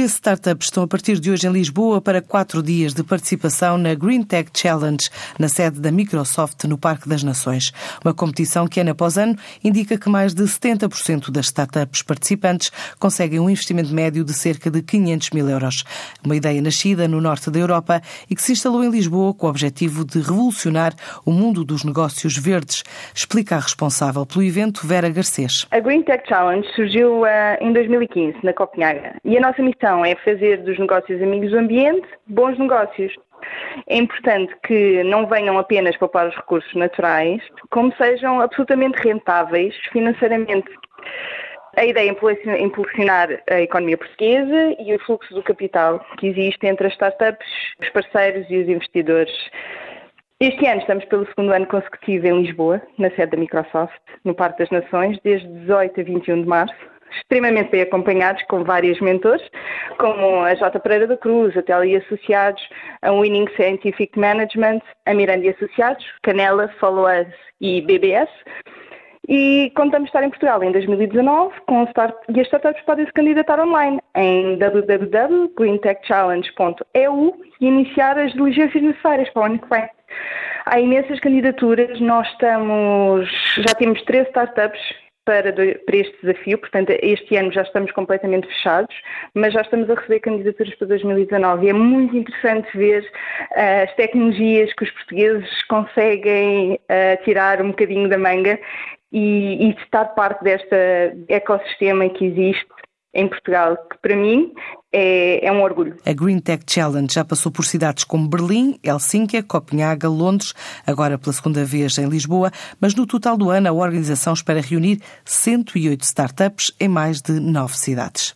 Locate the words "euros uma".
15.50-16.36